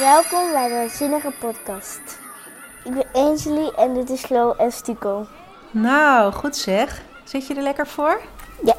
Welkom 0.00 0.52
bij 0.52 0.68
de 0.68 0.88
Zinnige 0.88 1.32
Podcast. 1.40 2.18
Ik 2.84 2.94
ben 2.94 3.06
Angelie 3.12 3.74
en 3.74 3.94
dit 3.94 4.10
is 4.10 4.24
Flo 4.24 4.52
en 4.52 4.72
Stico. 4.72 5.26
Nou, 5.70 6.32
goed 6.32 6.56
zeg. 6.56 7.02
Zit 7.24 7.46
je 7.46 7.54
er 7.54 7.62
lekker 7.62 7.86
voor? 7.86 8.20
Ja, 8.64 8.74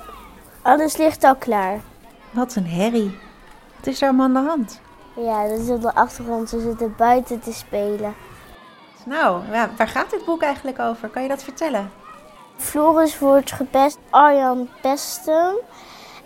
alles 0.62 0.98
ligt 0.98 1.24
al 1.24 1.36
klaar. 1.36 1.80
Wat 2.32 2.56
een 2.56 2.66
herrie. 2.66 3.20
Wat 3.76 3.88
is 3.88 4.02
er 4.02 4.08
allemaal 4.08 4.26
aan 4.26 4.34
de 4.34 4.50
hand? 4.50 4.82
Ja, 5.16 5.48
dat 5.48 5.60
is 5.60 5.70
op 5.70 5.82
de 5.82 5.94
achtergrond. 5.94 6.50
Ze 6.50 6.60
zitten 6.60 6.94
buiten 6.98 7.40
te 7.40 7.54
spelen. 7.54 8.16
Nou, 9.06 9.42
waar 9.78 9.88
gaat 9.88 10.10
dit 10.10 10.26
boek 10.26 10.42
eigenlijk 10.42 10.80
over? 10.80 11.10
Kan 11.10 11.22
je 11.22 11.28
dat 11.30 11.44
vertellen? 11.44 11.92
Floris 12.58 13.20
wordt 13.20 13.52
gepest, 13.52 13.98
Arjan 14.10 14.70
pest 14.82 15.26
hem. 15.26 15.56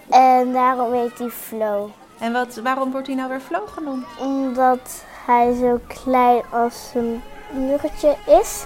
En 0.09 0.54
daarom 0.54 0.93
heet 0.93 1.20
hij 1.20 1.30
Flo. 1.30 1.91
En 2.20 2.34
wat, 2.34 2.56
waarom 2.64 2.92
wordt 2.92 3.08
hij 3.08 3.16
nou 3.16 3.30
weer 3.30 3.40
Flo 3.40 3.66
genoemd? 3.66 4.06
Omdat 4.20 5.06
hij 5.26 5.54
zo 5.54 5.80
klein 5.88 6.42
als 6.52 6.92
een 6.96 7.22
muggetje 7.70 8.16
is. 8.42 8.66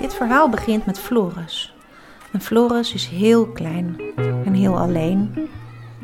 Dit 0.00 0.14
verhaal 0.14 0.48
begint 0.48 0.86
met 0.86 0.98
Floris. 0.98 1.74
En 2.32 2.40
Floris 2.40 2.94
is 2.94 3.06
heel 3.06 3.46
klein 3.46 4.00
en 4.44 4.54
heel 4.54 4.78
alleen. 4.78 5.50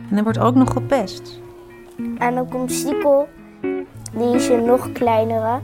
En 0.08 0.14
hij 0.14 0.22
wordt 0.22 0.38
ook 0.38 0.54
nog 0.54 0.72
gepest. 0.72 1.40
En 2.18 2.34
dan 2.34 2.48
komt 2.48 2.72
Stikel, 2.72 3.28
die 4.12 4.34
is 4.34 4.48
een 4.48 4.64
nog 4.64 4.92
kleinere. 4.92 5.60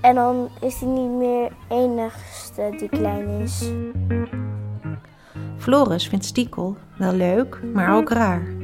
En 0.00 0.14
dan 0.14 0.48
is 0.60 0.80
hij 0.80 0.88
niet 0.88 1.10
meer 1.10 1.52
enigste 1.68 2.74
die 2.78 2.88
klein 2.88 3.28
is. 3.28 3.70
Floris 5.58 6.08
vindt 6.08 6.24
Stiekel 6.24 6.76
wel 6.96 7.12
leuk, 7.12 7.60
maar 7.72 7.96
ook 7.96 8.10
raar. 8.10 8.59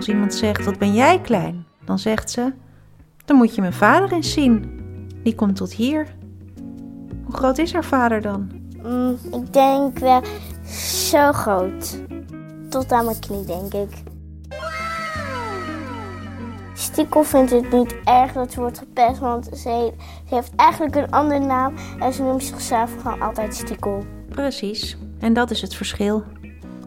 Als 0.00 0.08
iemand 0.08 0.34
zegt, 0.34 0.64
wat 0.64 0.78
ben 0.78 0.94
jij 0.94 1.20
klein? 1.20 1.66
Dan 1.84 1.98
zegt 1.98 2.30
ze, 2.30 2.52
dan 3.24 3.36
moet 3.36 3.54
je 3.54 3.60
mijn 3.60 3.72
vader 3.72 4.12
eens 4.12 4.32
zien. 4.32 4.80
Die 5.22 5.34
komt 5.34 5.56
tot 5.56 5.72
hier. 5.72 6.06
Hoe 7.24 7.34
groot 7.34 7.58
is 7.58 7.72
haar 7.72 7.84
vader 7.84 8.20
dan? 8.20 8.50
Mm, 8.82 9.18
ik 9.32 9.52
denk 9.52 9.98
wel 9.98 10.22
zo 11.10 11.32
groot. 11.32 11.98
Tot 12.68 12.92
aan 12.92 13.04
mijn 13.04 13.18
knie, 13.18 13.44
denk 13.44 13.74
ik. 13.74 14.02
Stikel 16.74 17.22
vindt 17.22 17.50
het 17.50 17.72
niet 17.72 17.96
erg 18.04 18.32
dat 18.32 18.52
ze 18.52 18.60
wordt 18.60 18.78
gepest, 18.78 19.18
want 19.18 19.48
ze 19.54 19.92
heeft, 20.24 20.52
eigenlijk 20.56 20.94
een 20.94 21.10
andere 21.10 21.40
naam 21.40 21.74
en 21.98 22.12
ze 22.12 22.22
noemt 22.22 22.44
zichzelf 22.44 22.96
gewoon 23.02 23.20
altijd 23.20 23.54
Stikel. 23.54 24.04
Precies, 24.28 24.96
en 25.18 25.32
dat 25.32 25.50
is 25.50 25.60
het 25.60 25.74
verschil. 25.74 26.24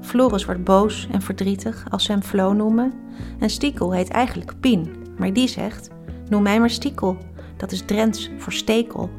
Floris 0.01 0.45
wordt 0.45 0.63
boos 0.63 1.07
en 1.11 1.21
verdrietig 1.21 1.85
als 1.89 2.03
ze 2.03 2.11
hem 2.11 2.23
Flo 2.23 2.53
noemen. 2.53 3.02
En 3.39 3.49
Stiekel 3.49 3.93
heet 3.93 4.09
eigenlijk 4.09 4.53
Pien, 4.59 4.95
maar 5.17 5.33
die 5.33 5.47
zegt: 5.47 5.89
Noem 6.29 6.43
mij 6.43 6.59
maar 6.59 6.69
Stiekel. 6.69 7.17
Dat 7.57 7.71
is 7.71 7.81
Drents 7.85 8.31
voor 8.37 8.53
stekel. 8.53 9.09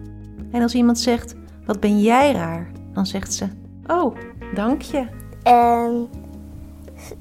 En 0.50 0.62
als 0.62 0.74
iemand 0.74 0.98
zegt: 0.98 1.34
Wat 1.66 1.80
ben 1.80 2.00
jij 2.00 2.32
raar? 2.32 2.70
Dan 2.92 3.06
zegt 3.06 3.34
ze: 3.34 3.48
Oh, 3.86 4.16
dank 4.54 4.82
je. 4.82 5.06
En 5.42 6.08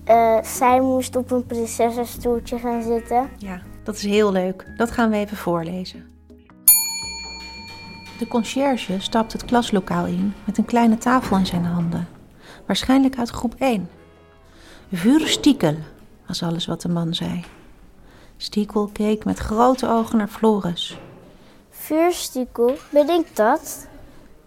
eh, 0.03 0.43
zij 0.43 0.81
moest 0.81 1.15
op 1.15 1.31
een 1.31 1.45
prinsessenstoeltje 1.45 2.59
gaan 2.59 2.83
zitten. 2.83 3.29
Ja, 3.37 3.61
dat 3.83 3.95
is 3.95 4.03
heel 4.03 4.31
leuk. 4.31 4.65
Dat 4.77 4.91
gaan 4.91 5.09
we 5.09 5.15
even 5.15 5.37
voorlezen. 5.37 6.05
De 8.19 8.27
conciërge 8.27 8.99
stapt 8.99 9.33
het 9.33 9.45
klaslokaal 9.45 10.05
in 10.05 10.33
met 10.45 10.57
een 10.57 10.65
kleine 10.65 10.97
tafel 10.97 11.37
in 11.37 11.45
zijn 11.45 11.65
handen. 11.65 12.07
Waarschijnlijk 12.65 13.17
uit 13.17 13.29
groep 13.29 13.55
1. 13.57 13.89
Vuur 14.91 15.27
Stiekel, 15.27 15.75
was 16.27 16.43
alles 16.43 16.65
wat 16.65 16.81
de 16.81 16.89
man 16.89 17.13
zei. 17.13 17.43
Stiekel 18.37 18.89
keek 18.93 19.25
met 19.25 19.37
grote 19.37 19.87
ogen 19.87 20.17
naar 20.17 20.27
Floris. 20.27 20.97
Vuurstikel, 21.69 22.75
ben 22.89 23.09
ik 23.09 23.35
dat? 23.35 23.87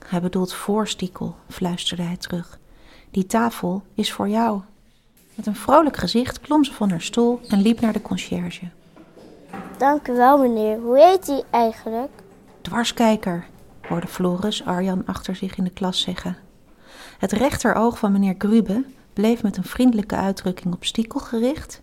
Hij 0.07 0.21
bedoelt 0.21 0.53
voor 0.53 0.89
Stiekel, 0.89 1.37
fluisterde 1.49 2.03
hij 2.03 2.17
terug. 2.17 2.59
Die 3.11 3.27
tafel 3.27 3.83
is 3.95 4.13
voor 4.13 4.29
jou. 4.29 4.61
Met 5.35 5.47
een 5.47 5.57
vrolijk 5.57 5.97
gezicht 5.97 6.41
klom 6.41 6.65
ze 6.65 6.73
van 6.73 6.91
haar 6.91 7.01
stoel 7.01 7.41
en 7.49 7.63
liep 7.63 7.81
naar 7.81 7.93
de 7.93 8.03
conciërge. 8.03 8.69
Dank 9.77 10.09
u 10.09 10.13
wel, 10.13 10.39
meneer. 10.39 10.79
Hoe 10.79 10.99
heet 10.99 11.27
hij 11.27 11.43
eigenlijk? 11.51 12.11
Dwarskijker, 12.61 13.47
hoorde 13.89 14.07
Floris 14.07 14.65
Arjan 14.65 15.03
achter 15.07 15.37
zich 15.37 15.57
in 15.57 15.65
de 15.65 15.71
klas 15.71 16.01
zeggen. 16.01 16.37
Het 17.19 17.33
rechteroog 17.33 17.99
van 17.99 18.13
meneer 18.13 18.35
Grube 18.39 18.85
bleef 19.17 19.43
met 19.43 19.57
een 19.57 19.65
vriendelijke 19.65 20.17
uitdrukking 20.17 20.75
op 20.75 20.85
Stiekel 20.85 21.21
gericht. 21.21 21.83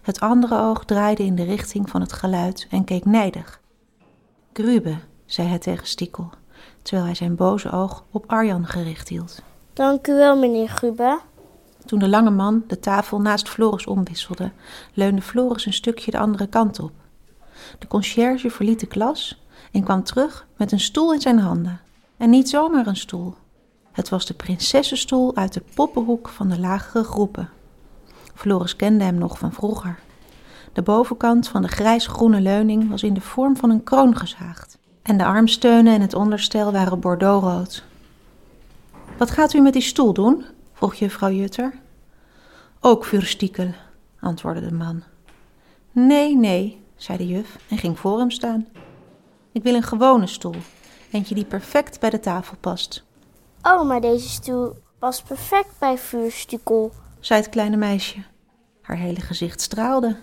Het 0.00 0.20
andere 0.20 0.60
oog 0.60 0.84
draaide 0.84 1.24
in 1.24 1.34
de 1.34 1.44
richting 1.44 1.90
van 1.90 2.00
het 2.00 2.12
geluid 2.12 2.66
en 2.70 2.84
keek 2.84 3.04
nijdig. 3.04 3.60
Grube, 4.52 4.96
zei 5.26 5.48
hij 5.48 5.58
tegen 5.58 5.86
Stiekel, 5.86 6.30
terwijl 6.82 7.06
hij 7.06 7.14
zijn 7.14 7.34
boze 7.34 7.70
oog 7.70 8.04
op 8.10 8.24
Arjan 8.26 8.66
gericht 8.66 9.08
hield. 9.08 9.42
Dank 9.72 10.06
u 10.06 10.14
wel, 10.14 10.36
meneer 10.36 10.68
Grube. 10.68 11.20
Toen 11.84 11.98
de 11.98 12.08
lange 12.08 12.30
man 12.30 12.64
de 12.66 12.78
tafel 12.78 13.20
naast 13.20 13.48
Floris 13.48 13.86
omwisselde, 13.86 14.50
leunde 14.94 15.22
Floris 15.22 15.66
een 15.66 15.72
stukje 15.72 16.10
de 16.10 16.18
andere 16.18 16.46
kant 16.46 16.80
op. 16.80 16.92
De 17.78 17.86
conciërge 17.86 18.50
verliet 18.50 18.80
de 18.80 18.86
klas 18.86 19.42
en 19.72 19.84
kwam 19.84 20.02
terug 20.02 20.46
met 20.56 20.72
een 20.72 20.80
stoel 20.80 21.12
in 21.12 21.20
zijn 21.20 21.38
handen. 21.38 21.80
En 22.16 22.30
niet 22.30 22.48
zomaar 22.48 22.86
een 22.86 22.96
stoel. 22.96 23.34
Het 23.92 24.08
was 24.08 24.26
de 24.26 24.34
prinsessenstoel 24.34 25.36
uit 25.36 25.52
de 25.52 25.62
poppenhoek 25.74 26.28
van 26.28 26.48
de 26.48 26.58
lagere 26.58 27.04
groepen. 27.04 27.48
Floris 28.34 28.76
kende 28.76 29.04
hem 29.04 29.14
nog 29.14 29.38
van 29.38 29.52
vroeger. 29.52 29.98
De 30.72 30.82
bovenkant 30.82 31.48
van 31.48 31.62
de 31.62 31.68
grijs-groene 31.68 32.40
leuning 32.40 32.90
was 32.90 33.02
in 33.02 33.14
de 33.14 33.20
vorm 33.20 33.56
van 33.56 33.70
een 33.70 33.82
kroon 33.82 34.16
gezaagd. 34.16 34.78
En 35.02 35.16
de 35.16 35.24
armsteunen 35.24 35.94
en 35.94 36.00
het 36.00 36.14
onderstel 36.14 36.72
waren 36.72 37.00
bordeauxrood. 37.00 37.84
Wat 39.18 39.30
gaat 39.30 39.52
u 39.52 39.60
met 39.60 39.72
die 39.72 39.82
stoel 39.82 40.12
doen? 40.12 40.44
vroeg 40.72 40.94
juffrouw 40.94 41.30
Jutter. 41.30 41.74
Ook 42.80 43.04
vuurstiekel, 43.04 43.70
antwoordde 44.20 44.68
de 44.68 44.74
man. 44.74 45.02
Nee, 45.92 46.36
nee, 46.36 46.84
zei 46.96 47.18
de 47.18 47.26
juf 47.26 47.58
en 47.68 47.78
ging 47.78 47.98
voor 47.98 48.18
hem 48.18 48.30
staan. 48.30 48.66
Ik 49.52 49.62
wil 49.62 49.74
een 49.74 49.82
gewone 49.82 50.26
stoel, 50.26 50.56
eentje 51.10 51.34
die 51.34 51.44
perfect 51.44 52.00
bij 52.00 52.10
de 52.10 52.20
tafel 52.20 52.56
past. 52.60 53.04
Oh, 53.62 53.86
maar 53.86 54.00
deze 54.00 54.28
stoel 54.28 54.76
past 54.98 55.24
perfect 55.24 55.78
bij 55.78 55.98
vuurstikel, 55.98 56.92
zei 57.20 57.40
het 57.40 57.50
kleine 57.50 57.76
meisje. 57.76 58.22
Haar 58.80 58.96
hele 58.96 59.20
gezicht 59.20 59.60
straalde. 59.60 60.16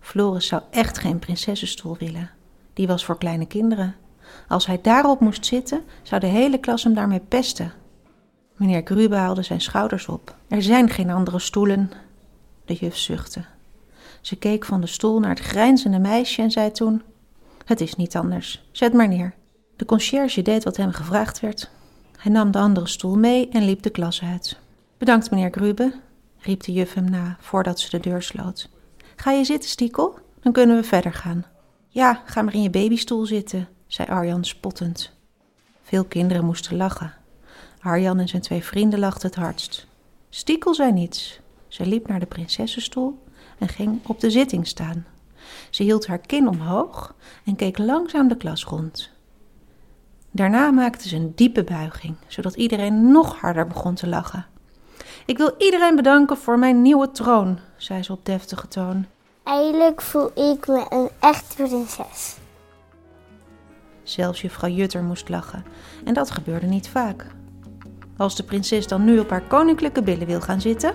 Floris 0.00 0.46
zou 0.46 0.62
echt 0.70 0.98
geen 0.98 1.18
prinsessenstoel 1.18 1.96
willen. 1.98 2.30
Die 2.72 2.86
was 2.86 3.04
voor 3.04 3.18
kleine 3.18 3.46
kinderen. 3.46 3.94
Als 4.48 4.66
hij 4.66 4.80
daarop 4.82 5.20
moest 5.20 5.46
zitten, 5.46 5.84
zou 6.02 6.20
de 6.20 6.26
hele 6.26 6.58
klas 6.58 6.84
hem 6.84 6.94
daarmee 6.94 7.20
pesten. 7.20 7.72
Meneer 8.56 8.82
Grube 8.84 9.16
haalde 9.16 9.42
zijn 9.42 9.60
schouders 9.60 10.06
op. 10.06 10.34
Er 10.48 10.62
zijn 10.62 10.90
geen 10.90 11.10
andere 11.10 11.38
stoelen. 11.38 11.90
De 12.64 12.74
juf 12.74 12.96
zuchtte. 12.96 13.44
Ze 14.20 14.36
keek 14.36 14.64
van 14.64 14.80
de 14.80 14.86
stoel 14.86 15.20
naar 15.20 15.30
het 15.30 15.40
grijnzende 15.40 15.98
meisje 15.98 16.42
en 16.42 16.50
zei 16.50 16.70
toen: 16.72 17.02
Het 17.64 17.80
is 17.80 17.94
niet 17.94 18.16
anders. 18.16 18.68
Zet 18.72 18.92
maar 18.92 19.08
neer. 19.08 19.34
De 19.76 19.84
conciërge 19.84 20.42
deed 20.42 20.64
wat 20.64 20.76
hem 20.76 20.92
gevraagd 20.92 21.40
werd. 21.40 21.70
Hij 22.18 22.32
nam 22.32 22.50
de 22.50 22.58
andere 22.58 22.86
stoel 22.86 23.16
mee 23.16 23.48
en 23.48 23.64
liep 23.64 23.82
de 23.82 23.90
klas 23.90 24.22
uit. 24.22 24.58
Bedankt, 24.96 25.30
meneer 25.30 25.50
Grube, 25.50 25.94
riep 26.38 26.62
de 26.62 26.72
juf 26.72 26.94
hem 26.94 27.10
na 27.10 27.36
voordat 27.40 27.80
ze 27.80 27.90
de 27.90 28.00
deur 28.00 28.22
sloot. 28.22 28.68
Ga 29.16 29.30
je 29.30 29.44
zitten, 29.44 29.70
Stiekel? 29.70 30.18
Dan 30.40 30.52
kunnen 30.52 30.76
we 30.76 30.82
verder 30.82 31.12
gaan. 31.12 31.44
Ja, 31.88 32.22
ga 32.24 32.42
maar 32.42 32.54
in 32.54 32.62
je 32.62 32.70
babystoel 32.70 33.26
zitten, 33.26 33.68
zei 33.86 34.08
Arjan 34.08 34.44
spottend. 34.44 35.12
Veel 35.82 36.04
kinderen 36.04 36.44
moesten 36.44 36.76
lachen. 36.76 37.14
Arjan 37.80 38.18
en 38.18 38.28
zijn 38.28 38.42
twee 38.42 38.64
vrienden 38.64 38.98
lachten 38.98 39.28
het 39.28 39.38
hardst. 39.38 39.86
Stiekel 40.28 40.74
zei 40.74 40.92
niets. 40.92 41.40
Ze 41.68 41.86
liep 41.86 42.08
naar 42.08 42.20
de 42.20 42.26
prinsessenstoel 42.26 43.22
en 43.58 43.68
ging 43.68 44.00
op 44.06 44.20
de 44.20 44.30
zitting 44.30 44.66
staan. 44.66 45.06
Ze 45.70 45.82
hield 45.82 46.06
haar 46.06 46.18
kin 46.18 46.48
omhoog 46.48 47.14
en 47.44 47.56
keek 47.56 47.78
langzaam 47.78 48.28
de 48.28 48.36
klas 48.36 48.64
rond. 48.64 49.10
Daarna 50.30 50.70
maakte 50.70 51.08
ze 51.08 51.16
een 51.16 51.32
diepe 51.34 51.64
buiging, 51.64 52.14
zodat 52.26 52.54
iedereen 52.54 53.10
nog 53.10 53.40
harder 53.40 53.66
begon 53.66 53.94
te 53.94 54.06
lachen. 54.06 54.46
Ik 55.26 55.38
wil 55.38 55.54
iedereen 55.58 55.96
bedanken 55.96 56.36
voor 56.36 56.58
mijn 56.58 56.82
nieuwe 56.82 57.10
troon, 57.10 57.58
zei 57.76 58.02
ze 58.02 58.12
op 58.12 58.26
deftige 58.26 58.68
toon. 58.68 59.06
Eigenlijk 59.44 60.00
voel 60.00 60.26
ik 60.26 60.66
me 60.66 60.86
een 60.88 61.08
echte 61.20 61.62
prinses. 61.62 62.36
Zelfs 64.02 64.40
juffrouw 64.40 64.70
Jutter 64.70 65.02
moest 65.02 65.28
lachen, 65.28 65.64
en 66.04 66.14
dat 66.14 66.30
gebeurde 66.30 66.66
niet 66.66 66.88
vaak. 66.88 67.26
Als 68.16 68.36
de 68.36 68.42
prinses 68.42 68.86
dan 68.86 69.04
nu 69.04 69.18
op 69.18 69.30
haar 69.30 69.42
koninklijke 69.42 70.02
billen 70.02 70.26
wil 70.26 70.40
gaan 70.40 70.60
zitten. 70.60 70.94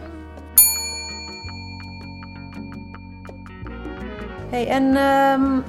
hey, 4.53 4.67
en 4.67 4.95
ehm, 4.95 5.61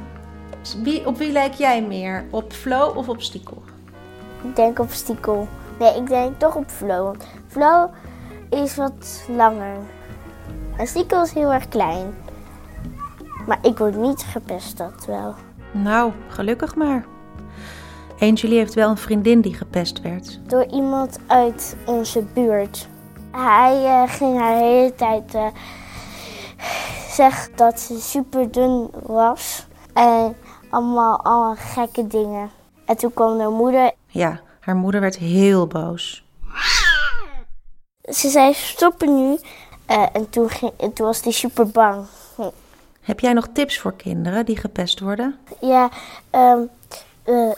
wie, 0.73 1.07
op 1.07 1.17
wie 1.19 1.33
lijk 1.33 1.55
jij 1.55 1.83
meer? 1.83 2.25
Op 2.31 2.53
Flo 2.53 2.87
of 2.87 3.09
op 3.09 3.23
Stiekel? 3.23 3.63
Ik 4.43 4.57
denk 4.57 4.79
op 4.79 4.91
Stiekel. 4.91 5.49
Nee, 5.79 5.97
ik 5.97 6.07
denk 6.07 6.39
toch 6.39 6.55
op 6.55 6.71
Flo. 6.71 7.05
want 7.05 7.27
Flo 7.47 7.91
is 8.51 8.77
wat 8.77 9.25
langer. 9.29 9.77
En 10.77 10.87
Stiekel 10.87 11.23
is 11.23 11.33
heel 11.33 11.53
erg 11.53 11.69
klein. 11.69 12.15
Maar 13.47 13.59
ik 13.63 13.79
word 13.79 13.97
niet 13.97 14.23
gepest, 14.23 14.77
dat 14.77 15.07
wel. 15.07 15.35
Nou, 15.73 16.13
gelukkig 16.29 16.75
maar. 16.75 17.05
Angelie 18.19 18.59
heeft 18.59 18.75
wel 18.75 18.91
een 18.91 18.97
vriendin 18.97 19.41
die 19.41 19.55
gepest 19.55 20.01
werd. 20.01 20.41
Door 20.47 20.67
iemand 20.67 21.19
uit 21.27 21.77
onze 21.87 22.23
buurt. 22.23 22.89
Hij 23.31 23.85
eh, 23.85 24.03
ging 24.07 24.39
haar 24.39 24.59
de 24.59 24.65
hele 24.65 24.95
tijd 24.95 25.35
uh, 25.35 25.47
zeggen 27.11 27.53
dat 27.57 27.81
ze 27.81 28.01
super 28.01 28.51
dun 28.51 28.91
was. 29.03 29.67
En 29.93 30.37
allemaal, 30.75 31.25
allemaal 31.25 31.57
gekke 31.57 32.07
dingen. 32.07 32.51
En 32.85 32.97
toen 32.97 33.15
kwam 33.15 33.41
haar 33.41 33.51
moeder. 33.51 33.93
Ja, 34.07 34.41
haar 34.61 34.77
moeder 34.77 35.01
werd 35.01 35.17
heel 35.17 35.67
boos. 35.67 36.25
Ze 38.03 38.29
zei 38.29 38.55
stoppen 38.55 39.17
nu. 39.17 39.39
Uh, 39.91 40.07
en, 40.13 40.31
toen 40.31 40.49
ging, 40.49 40.73
en 40.77 40.93
toen 40.93 41.07
was 41.07 41.23
hij 41.23 41.33
super 41.33 41.69
bang. 41.69 42.07
Heb 43.01 43.21
jij 43.21 43.33
nog 43.33 43.49
tips 43.53 43.79
voor 43.79 43.95
kinderen 43.95 44.45
die 44.45 44.57
gepest 44.57 45.01
worden? 45.01 45.39
Ja, 45.61 45.89
um, 46.31 46.71
uh, 47.25 47.53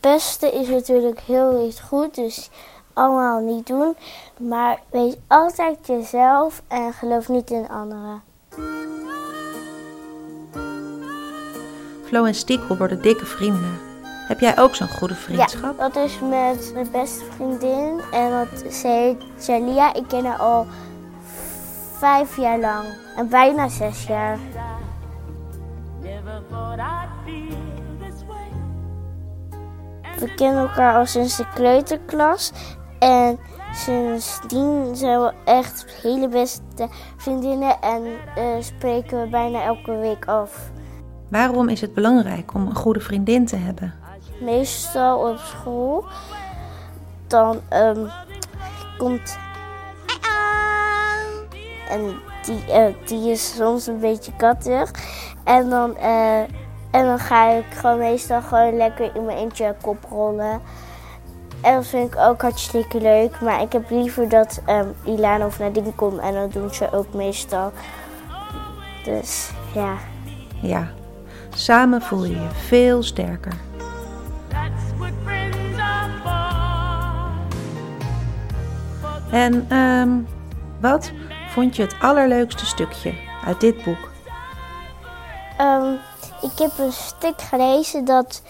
pesten 0.00 0.52
is 0.52 0.68
natuurlijk 0.68 1.20
heel 1.20 1.52
niet 1.52 1.80
goed, 1.80 2.14
dus 2.14 2.50
allemaal 2.92 3.40
niet 3.40 3.66
doen. 3.66 3.96
Maar 4.38 4.80
wees 4.90 5.14
altijd 5.26 5.86
jezelf 5.86 6.62
en 6.68 6.92
geloof 6.92 7.28
niet 7.28 7.50
in 7.50 7.68
anderen. 7.68 8.22
Flo 12.10 12.24
en 12.24 12.34
Stiekel 12.34 12.76
worden 12.76 13.02
dikke 13.02 13.26
vrienden. 13.26 13.78
Heb 14.02 14.40
jij 14.40 14.58
ook 14.58 14.74
zo'n 14.74 14.88
goede 14.88 15.14
vriendschap? 15.14 15.78
Ja, 15.78 15.88
dat 15.88 15.96
is 15.96 16.20
met 16.20 16.70
mijn 16.74 16.90
beste 16.92 17.24
vriendin. 17.34 18.00
En 18.12 18.30
dat, 18.30 18.72
ze 18.72 18.88
heet 18.88 19.46
Jalia. 19.46 19.94
Ik 19.94 20.08
ken 20.08 20.24
haar 20.24 20.38
al 20.38 20.66
vijf 21.98 22.36
jaar 22.36 22.58
lang. 22.58 22.84
En 23.16 23.28
bijna 23.28 23.68
zes 23.68 24.06
jaar. 24.06 24.38
We 30.18 30.34
kennen 30.34 30.60
elkaar 30.60 30.96
al 30.96 31.06
sinds 31.06 31.36
de 31.36 31.46
kleuterklas. 31.54 32.52
En 32.98 33.38
sindsdien 33.72 34.96
zijn 34.96 35.20
we 35.20 35.32
echt 35.44 35.86
hele 36.02 36.28
beste 36.28 36.88
vriendinnen 37.16 37.80
en 37.80 38.02
uh, 38.38 38.44
spreken 38.60 39.20
we 39.20 39.28
bijna 39.28 39.62
elke 39.62 39.96
week 39.96 40.24
af. 40.24 40.70
Waarom 41.30 41.68
is 41.68 41.80
het 41.80 41.94
belangrijk 41.94 42.54
om 42.54 42.66
een 42.66 42.74
goede 42.74 43.00
vriendin 43.00 43.46
te 43.46 43.56
hebben? 43.56 43.94
Meestal 44.40 45.30
op 45.30 45.38
school. 45.38 46.04
Dan 47.26 47.60
um, 47.72 48.08
komt. 48.98 49.38
En 51.88 52.00
die, 52.44 52.64
uh, 52.68 52.94
die 53.06 53.30
is 53.30 53.54
soms 53.56 53.86
een 53.86 54.00
beetje 54.00 54.32
kattig. 54.36 54.90
En 55.44 55.70
dan, 55.70 55.94
uh, 55.98 56.40
en 56.90 57.06
dan 57.06 57.18
ga 57.18 57.48
ik 57.48 57.64
gewoon 57.74 57.98
meestal 57.98 58.42
gewoon 58.42 58.76
lekker 58.76 59.16
in 59.16 59.24
mijn 59.24 59.38
eentje 59.38 59.74
kop 59.80 60.04
rollen. 60.10 60.60
En 61.60 61.74
dat 61.74 61.86
vind 61.86 62.14
ik 62.14 62.18
ook 62.18 62.42
hartstikke 62.42 63.00
leuk. 63.00 63.40
Maar 63.40 63.62
ik 63.62 63.72
heb 63.72 63.90
liever 63.90 64.28
dat 64.28 64.62
um, 64.68 64.94
Ilana 65.04 65.46
of 65.46 65.58
Nadine 65.58 65.94
komt 65.94 66.18
en 66.18 66.34
dat 66.34 66.52
doen 66.52 66.74
ze 66.74 66.92
ook 66.92 67.14
meestal. 67.14 67.72
Dus 69.04 69.50
ja. 69.74 69.94
Ja, 70.60 70.88
samen 71.54 72.02
voel 72.02 72.24
je 72.24 72.40
je 72.40 72.48
veel 72.50 73.02
sterker. 73.02 73.52
En 79.30 79.76
um, 79.76 80.28
wat 80.80 81.12
vond 81.48 81.76
je 81.76 81.82
het 81.82 81.94
allerleukste 82.00 82.66
stukje 82.66 83.14
uit 83.44 83.60
dit 83.60 83.84
boek? 83.84 84.10
Um, 85.60 85.98
ik 86.42 86.58
heb 86.58 86.78
een 86.78 86.92
stuk 86.92 87.40
gelezen 87.40 88.04
dat 88.04 88.42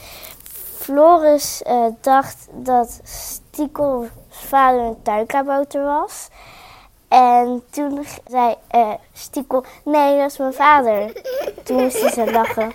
Floris 0.76 1.62
uh, 1.66 1.86
dacht 2.00 2.48
dat 2.52 3.00
Stiekel's 3.04 4.08
vader 4.28 4.80
een 4.80 5.02
tuinkabouter 5.02 5.84
was. 5.84 6.28
En 7.08 7.62
toen 7.70 8.06
zei 8.30 8.54
uh, 8.74 8.92
Stiekel, 9.12 9.64
nee, 9.84 10.18
dat 10.18 10.30
is 10.30 10.38
mijn 10.38 10.52
vader. 10.52 11.22
Toen 11.62 11.82
moest 11.82 12.12
ze 12.14 12.30
lachen. 12.32 12.72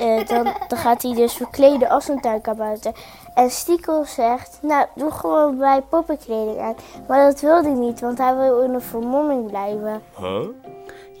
Uh, 0.00 0.26
dan, 0.26 0.44
dan, 0.68 0.78
gaat 0.78 1.02
hij 1.02 1.14
dus 1.14 1.32
verkleden 1.32 1.88
als 1.88 2.08
een 2.08 2.20
tuinkabouter. 2.20 2.92
En 3.34 3.50
Stiekel 3.50 4.04
zegt, 4.04 4.58
nou, 4.62 4.86
doe 4.94 5.10
gewoon 5.10 5.58
bij 5.58 5.82
poppenkleding 5.88 6.58
aan. 6.58 6.74
Maar 7.08 7.24
dat 7.24 7.40
wilde 7.40 7.68
hij 7.68 7.78
niet, 7.78 8.00
want 8.00 8.18
hij 8.18 8.36
wil 8.36 8.62
in 8.62 8.74
een 8.74 8.80
vermomming 8.80 9.46
blijven. 9.46 10.02
Huh? 10.18 10.46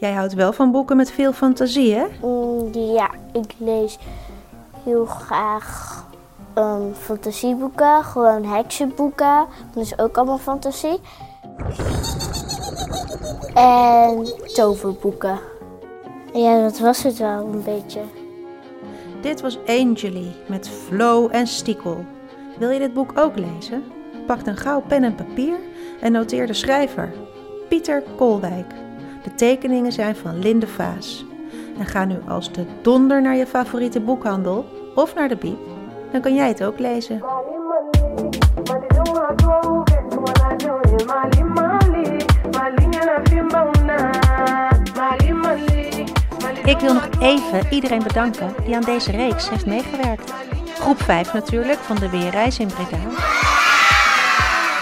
Jij 0.00 0.12
houdt 0.12 0.34
wel 0.34 0.52
van 0.52 0.70
boeken 0.70 0.96
met 0.96 1.10
veel 1.10 1.32
fantasie, 1.32 1.94
hè? 1.94 2.06
Mm, 2.22 2.68
ja, 2.72 3.10
ik 3.32 3.54
lees 3.58 3.98
heel 4.84 5.04
graag 5.04 5.96
um, 6.54 6.94
fantasieboeken, 6.94 8.04
gewoon 8.04 8.44
heksenboeken. 8.44 9.46
Dat 9.74 9.84
is 9.84 9.98
ook 9.98 10.16
allemaal 10.16 10.38
fantasie. 10.38 11.00
En 13.54 14.26
toverboeken. 14.54 15.38
Ja, 16.32 16.62
dat 16.62 16.78
was 16.78 17.02
het 17.02 17.18
wel 17.18 17.44
een 17.44 17.62
beetje. 17.62 18.00
Dit 19.20 19.40
was 19.40 19.58
Angelie 19.66 20.32
met 20.46 20.68
Flo 20.68 21.28
en 21.28 21.46
Stiekel. 21.46 22.04
Wil 22.58 22.70
je 22.70 22.78
dit 22.78 22.94
boek 22.94 23.12
ook 23.14 23.38
lezen? 23.38 23.84
Pak 24.26 24.44
dan 24.44 24.56
gauw 24.56 24.82
pen 24.88 25.04
en 25.04 25.14
papier 25.14 25.56
en 26.00 26.12
noteer 26.12 26.46
de 26.46 26.52
schrijver, 26.52 27.12
Pieter 27.68 28.02
Kolwijk. 28.16 28.74
De 29.22 29.34
tekeningen 29.34 29.92
zijn 29.92 30.16
van 30.16 30.38
Linde 30.38 30.66
Vaas. 30.66 31.24
En 31.78 31.86
ga 31.86 32.04
nu 32.04 32.16
als 32.28 32.52
de 32.52 32.64
donder 32.82 33.22
naar 33.22 33.36
je 33.36 33.46
favoriete 33.46 34.00
boekhandel 34.00 34.64
of 34.94 35.14
naar 35.14 35.28
de 35.28 35.36
biep. 35.36 35.58
Dan 36.12 36.20
kan 36.20 36.34
jij 36.34 36.48
het 36.48 36.64
ook 36.64 36.78
lezen. 36.78 37.22
Ik 46.68 46.78
wil 46.78 46.94
nog 46.94 47.08
even 47.20 47.72
iedereen 47.72 48.02
bedanken 48.02 48.54
die 48.64 48.74
aan 48.74 48.82
deze 48.82 49.10
reeks 49.10 49.48
heeft 49.48 49.66
meegewerkt. 49.66 50.32
Groep 50.74 51.02
5 51.02 51.32
natuurlijk 51.32 51.78
van 51.78 51.96
de 51.96 52.10
Weerreis 52.10 52.58
in 52.58 52.66
Breda. 52.66 52.98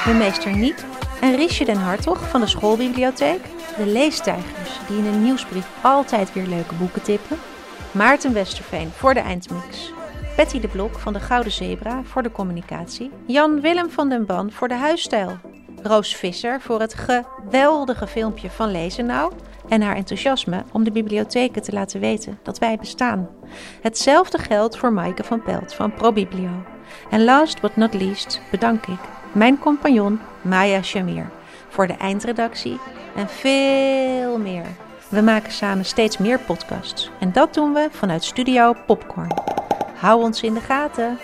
Mijn 0.04 0.18
meester 0.18 0.56
Niek 0.56 0.84
en 1.20 1.36
Riesje 1.36 1.64
den 1.64 1.76
Hartog 1.76 2.28
van 2.28 2.40
de 2.40 2.46
schoolbibliotheek. 2.46 3.40
De 3.76 3.86
leestijgers 3.86 4.70
die 4.88 4.98
in 4.98 5.04
een 5.04 5.22
nieuwsbrief 5.22 5.66
altijd 5.82 6.32
weer 6.32 6.46
leuke 6.46 6.74
boeken 6.74 7.02
tippen. 7.02 7.38
Maarten 7.90 8.32
Westerveen 8.32 8.90
voor 8.90 9.14
de 9.14 9.20
eindmix. 9.20 9.92
Betty 10.36 10.60
de 10.60 10.68
Blok 10.68 10.98
van 10.98 11.12
de 11.12 11.20
Gouden 11.20 11.52
Zebra 11.52 12.02
voor 12.04 12.22
de 12.22 12.32
communicatie. 12.32 13.10
Jan 13.26 13.60
Willem 13.60 13.90
van 13.90 14.08
den 14.08 14.26
Ban 14.26 14.52
voor 14.52 14.68
de 14.68 14.74
huisstijl. 14.74 15.38
Roos 15.82 16.16
Visser 16.16 16.60
voor 16.60 16.80
het 16.80 16.94
geweldige 16.94 18.06
filmpje 18.06 18.50
van 18.50 18.70
Lezen 18.70 19.06
Nou 19.06 19.32
en 19.68 19.82
haar 19.82 19.96
enthousiasme 19.96 20.64
om 20.72 20.84
de 20.84 20.90
bibliotheken 20.90 21.62
te 21.62 21.72
laten 21.72 22.00
weten 22.00 22.38
dat 22.42 22.58
wij 22.58 22.76
bestaan. 22.76 23.28
Hetzelfde 23.82 24.38
geldt 24.38 24.78
voor 24.78 24.92
Maaike 24.92 25.24
van 25.24 25.42
Pelt 25.42 25.74
van 25.74 25.94
ProBiblio. 25.94 26.50
En 27.10 27.24
last 27.24 27.60
but 27.60 27.76
not 27.76 27.94
least 27.94 28.40
bedank 28.50 28.86
ik 28.86 29.00
mijn 29.32 29.58
compagnon 29.58 30.20
Maya 30.42 30.82
Shamir 30.82 31.30
voor 31.68 31.86
de 31.86 31.96
eindredactie 31.96 32.78
en 33.16 33.28
veel 33.28 34.38
meer. 34.38 34.64
We 35.08 35.20
maken 35.20 35.52
samen 35.52 35.84
steeds 35.84 36.18
meer 36.18 36.38
podcasts 36.38 37.10
en 37.20 37.32
dat 37.32 37.54
doen 37.54 37.72
we 37.72 37.88
vanuit 37.90 38.24
Studio 38.24 38.74
Popcorn. 38.86 39.34
Hou 39.94 40.22
ons 40.22 40.42
in 40.42 40.54
de 40.54 40.60
gaten. 40.60 41.18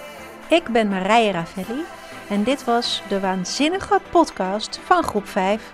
Ik 0.48 0.68
ben 0.68 0.88
Marije 0.88 1.32
Ravelli 1.32 1.84
en 2.28 2.44
dit 2.44 2.64
was 2.64 3.02
de 3.08 3.20
waanzinnige 3.20 4.00
podcast 4.10 4.80
van 4.84 5.04
groep 5.04 5.28
5. 5.28 5.72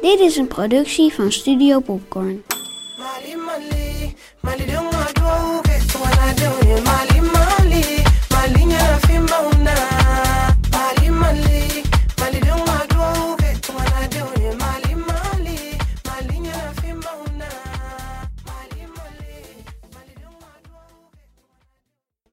Dit 0.00 0.20
is 0.20 0.36
een 0.36 0.48
productie 0.48 1.14
van 1.14 1.32
Studio 1.32 1.80
Popcorn. 1.80 2.42